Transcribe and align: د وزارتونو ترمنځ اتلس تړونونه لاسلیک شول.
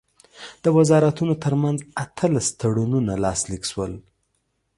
د 0.63 0.65
وزارتونو 0.77 1.33
ترمنځ 1.43 1.79
اتلس 2.03 2.47
تړونونه 2.59 3.13
لاسلیک 3.23 3.63
شول. 3.71 3.93